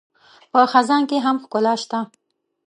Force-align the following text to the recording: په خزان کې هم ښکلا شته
په 0.51 0.59
خزان 0.71 1.01
کې 1.09 1.17
هم 1.25 1.35
ښکلا 1.43 1.73
شته 1.81 1.99